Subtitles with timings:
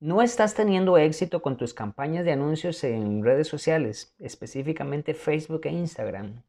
[0.00, 5.70] no estás teniendo éxito con tus campañas de anuncios en redes sociales, específicamente Facebook e
[5.70, 6.42] Instagram.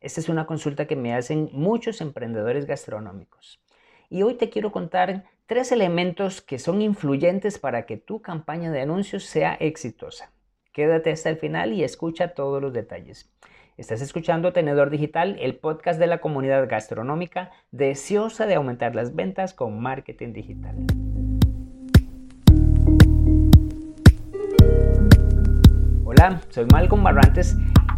[0.00, 3.60] Esta es una consulta que me hacen muchos emprendedores gastronómicos.
[4.08, 8.80] Y hoy te quiero contar tres elementos que son influyentes para que tu campaña de
[8.80, 10.32] anuncios sea exitosa.
[10.72, 13.30] Quédate hasta el final y escucha todos los detalles.
[13.76, 19.52] Estás escuchando Tenedor Digital, el podcast de la comunidad gastronómica deseosa de aumentar las ventas
[19.52, 20.86] con marketing digital.
[26.16, 27.56] Hola, soy Malcolm Barrantes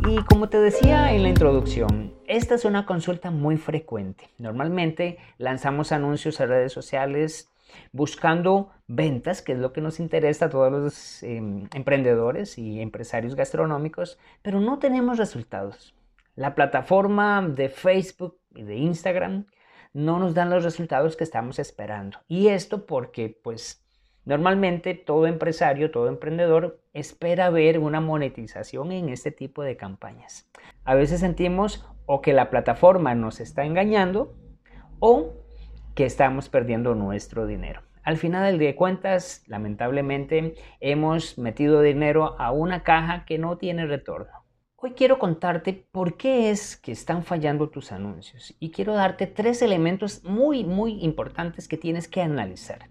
[0.09, 4.31] y como te decía en la introducción, esta es una consulta muy frecuente.
[4.39, 7.53] Normalmente lanzamos anuncios a redes sociales
[7.93, 13.35] buscando ventas, que es lo que nos interesa a todos los em, emprendedores y empresarios
[13.35, 15.95] gastronómicos, pero no tenemos resultados.
[16.37, 19.45] La plataforma de Facebook y de Instagram
[19.93, 22.21] no nos dan los resultados que estamos esperando.
[22.29, 23.86] Y esto porque pues
[24.27, 30.51] Normalmente todo empresario, todo emprendedor espera ver una monetización en este tipo de campañas.
[30.85, 34.35] A veces sentimos o que la plataforma nos está engañando
[34.99, 35.33] o
[35.95, 37.83] que estamos perdiendo nuestro dinero.
[38.03, 44.45] Al final de cuentas, lamentablemente, hemos metido dinero a una caja que no tiene retorno.
[44.75, 49.63] Hoy quiero contarte por qué es que están fallando tus anuncios y quiero darte tres
[49.63, 52.89] elementos muy, muy importantes que tienes que analizar.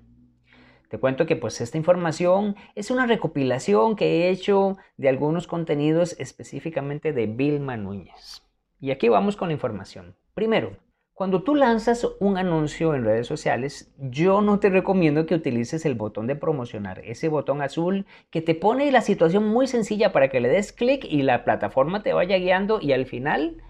[0.95, 6.15] Te cuento que pues esta información es una recopilación que he hecho de algunos contenidos
[6.19, 8.43] específicamente de Vilma Núñez.
[8.79, 10.15] Y aquí vamos con la información.
[10.35, 10.77] Primero,
[11.13, 15.95] cuando tú lanzas un anuncio en redes sociales, yo no te recomiendo que utilices el
[15.95, 20.39] botón de promocionar, ese botón azul que te pone la situación muy sencilla para que
[20.39, 23.61] le des clic y la plataforma te vaya guiando y al final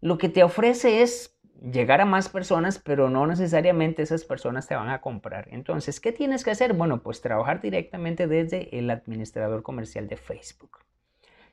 [0.00, 4.74] lo que te ofrece es llegar a más personas, pero no necesariamente esas personas te
[4.74, 5.48] van a comprar.
[5.50, 6.72] Entonces, ¿qué tienes que hacer?
[6.72, 10.78] Bueno, pues trabajar directamente desde el administrador comercial de Facebook.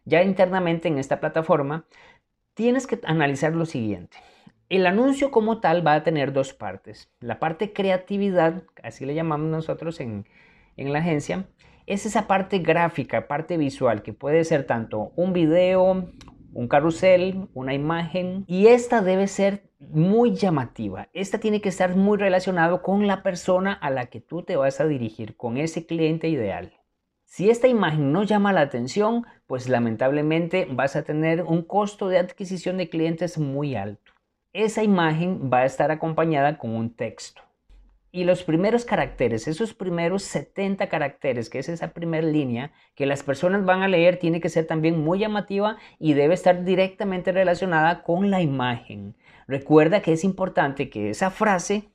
[0.05, 1.85] Ya internamente en esta plataforma,
[2.53, 4.17] tienes que analizar lo siguiente.
[4.69, 7.11] El anuncio como tal va a tener dos partes.
[7.19, 10.25] La parte creatividad, así le llamamos nosotros en,
[10.77, 11.47] en la agencia,
[11.85, 16.09] es esa parte gráfica, parte visual, que puede ser tanto un video,
[16.57, 21.07] un carrusel, una imagen, y esta debe ser muy llamativa.
[21.13, 24.81] Esta tiene que estar muy relacionado con la persona a la que tú te vas
[24.81, 26.73] a dirigir, con ese cliente ideal.
[27.25, 32.17] Si esta imagen no llama la atención, pues lamentablemente vas a tener un costo de
[32.17, 34.13] adquisición de clientes muy alto.
[34.51, 37.43] Esa imagen va a estar acompañada con un texto.
[38.17, 43.21] Y los primeros caracteres, esos primeros 70 caracteres, que es esa primera línea que las
[43.21, 48.01] personas van a leer, tiene que ser también muy llamativa y debe estar directamente relacionada
[48.01, 49.15] con la imagen.
[49.47, 51.91] Recuerda que es importante que esa frase,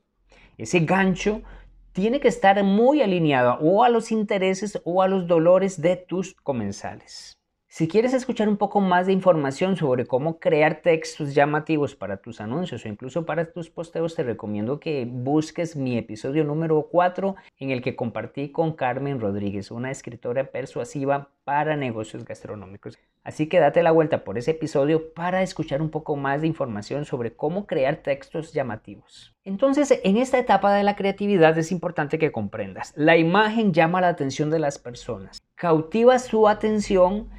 [0.58, 1.42] ese gancho,
[1.90, 6.34] tiene que estar muy alineado o a los intereses o a los dolores de tus
[6.34, 7.41] comensales.
[7.74, 12.42] Si quieres escuchar un poco más de información sobre cómo crear textos llamativos para tus
[12.42, 17.70] anuncios o incluso para tus posteos, te recomiendo que busques mi episodio número 4 en
[17.70, 22.98] el que compartí con Carmen Rodríguez, una escritora persuasiva para negocios gastronómicos.
[23.24, 27.06] Así que date la vuelta por ese episodio para escuchar un poco más de información
[27.06, 29.34] sobre cómo crear textos llamativos.
[29.44, 32.92] Entonces, en esta etapa de la creatividad es importante que comprendas.
[32.96, 37.30] La imagen llama la atención de las personas, cautiva su atención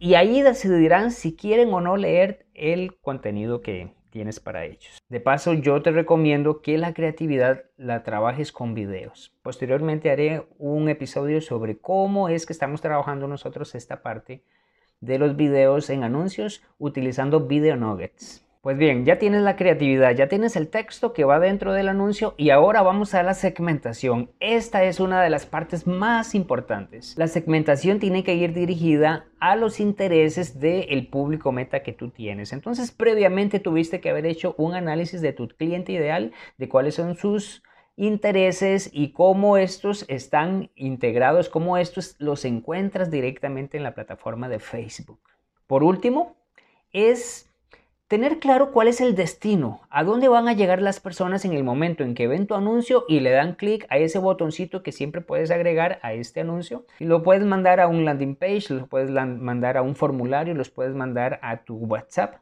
[0.00, 4.98] y ahí decidirán si quieren o no leer el contenido que tienes para ellos.
[5.10, 9.32] De paso, yo te recomiendo que la creatividad la trabajes con videos.
[9.42, 14.42] Posteriormente haré un episodio sobre cómo es que estamos trabajando nosotros esta parte
[15.00, 18.44] de los videos en anuncios utilizando video nuggets.
[18.62, 22.34] Pues bien, ya tienes la creatividad, ya tienes el texto que va dentro del anuncio
[22.36, 24.32] y ahora vamos a la segmentación.
[24.38, 27.16] Esta es una de las partes más importantes.
[27.16, 32.52] La segmentación tiene que ir dirigida a los intereses del público meta que tú tienes.
[32.52, 37.16] Entonces, previamente tuviste que haber hecho un análisis de tu cliente ideal, de cuáles son
[37.16, 37.62] sus
[37.96, 44.58] intereses y cómo estos están integrados, cómo estos los encuentras directamente en la plataforma de
[44.58, 45.20] Facebook.
[45.66, 46.36] Por último,
[46.92, 47.49] es
[48.10, 51.62] Tener claro cuál es el destino, a dónde van a llegar las personas en el
[51.62, 55.20] momento en que ven tu anuncio y le dan clic a ese botoncito que siempre
[55.20, 56.84] puedes agregar a este anuncio.
[56.98, 60.70] Y lo puedes mandar a un landing page, lo puedes mandar a un formulario, los
[60.70, 62.38] puedes mandar a tu WhatsApp.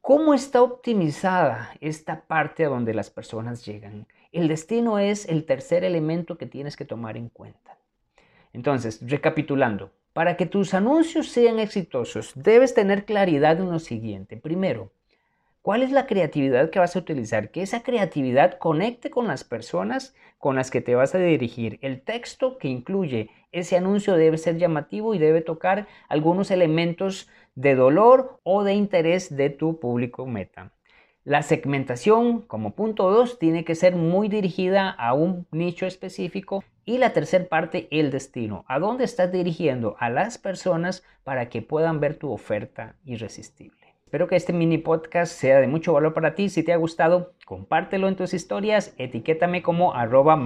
[0.00, 4.06] ¿Cómo está optimizada esta parte a donde las personas llegan?
[4.32, 7.76] El destino es el tercer elemento que tienes que tomar en cuenta.
[8.54, 14.38] Entonces, recapitulando, para que tus anuncios sean exitosos, debes tener claridad en lo siguiente.
[14.38, 14.90] Primero,
[15.60, 17.50] ¿Cuál es la creatividad que vas a utilizar?
[17.50, 21.80] Que esa creatividad conecte con las personas con las que te vas a dirigir.
[21.82, 27.74] El texto que incluye ese anuncio debe ser llamativo y debe tocar algunos elementos de
[27.74, 30.70] dolor o de interés de tu público meta.
[31.26, 36.62] La segmentación, como punto 2, tiene que ser muy dirigida a un nicho específico.
[36.84, 38.64] Y la tercera parte, el destino.
[38.68, 43.96] ¿A dónde estás dirigiendo a las personas para que puedan ver tu oferta irresistible?
[44.04, 46.48] Espero que este mini podcast sea de mucho valor para ti.
[46.48, 50.36] Si te ha gustado, compártelo en tus historias, etiquétame como arroba.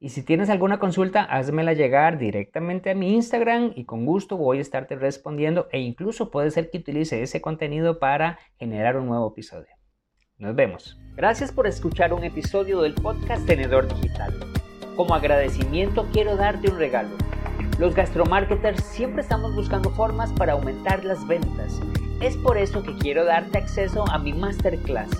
[0.00, 4.58] Y si tienes alguna consulta, házmela llegar directamente a mi Instagram y con gusto voy
[4.58, 9.30] a estarte respondiendo e incluso puede ser que utilice ese contenido para generar un nuevo
[9.32, 9.74] episodio.
[10.36, 11.00] Nos vemos.
[11.16, 14.34] Gracias por escuchar un episodio del podcast Tenedor Digital.
[14.94, 17.16] Como agradecimiento quiero darte un regalo.
[17.80, 21.80] Los gastromarketers siempre estamos buscando formas para aumentar las ventas
[22.20, 25.10] es por eso que quiero darte acceso a mi masterclass,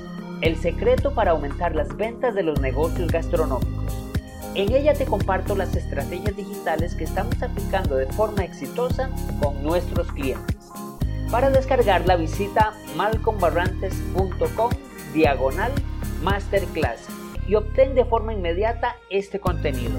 [0.41, 4.08] El secreto para aumentar las ventas de los negocios gastronómicos.
[4.55, 9.11] En ella te comparto las estrategias digitales que estamos aplicando de forma exitosa
[9.41, 10.57] con nuestros clientes.
[11.31, 14.71] Para descargarla visita malcombarrantes.com
[15.13, 15.73] diagonal
[16.23, 17.07] masterclass
[17.47, 19.97] y obtén de forma inmediata este contenido.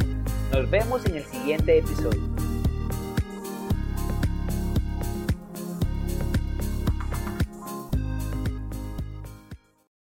[0.52, 2.49] Nos vemos en el siguiente episodio.